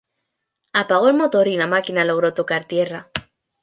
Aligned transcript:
Apagó 0.73 1.09
el 1.09 1.13
motor 1.15 1.47
y 1.47 1.55
la 1.57 1.67
máquina 1.67 2.03
logró 2.03 2.33
tocar 2.33 2.65
tierra. 2.65 3.11